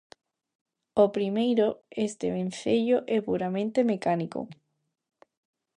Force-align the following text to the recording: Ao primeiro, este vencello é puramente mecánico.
Ao 0.97 1.07
primeiro, 1.17 1.67
este 2.07 2.27
vencello 2.37 2.97
é 3.15 3.17
puramente 3.27 3.79
mecánico. 3.91 4.39